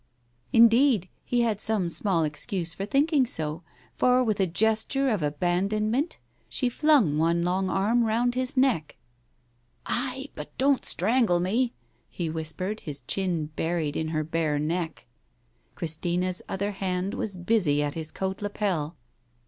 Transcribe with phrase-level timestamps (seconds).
[0.51, 3.61] Indeed, he had some small excuse for thinking so,
[3.93, 6.17] for with a gesture of abandonment
[6.49, 8.97] she flung one long arm round his neck.
[9.85, 11.71] "Ay, but don't strangle me 1"
[12.17, 14.07] he whispered, his chin buried in.
[14.07, 15.05] her bare neck.
[15.75, 18.97] Christina's other hand was busy at his coat lapel.